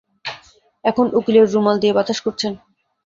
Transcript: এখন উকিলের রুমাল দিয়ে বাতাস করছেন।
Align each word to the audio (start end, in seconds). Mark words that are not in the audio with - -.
এখন 0.83 1.05
উকিলের 1.19 1.45
রুমাল 1.53 1.75
দিয়ে 1.79 1.95
বাতাস 1.97 2.19
করছেন। 2.25 2.53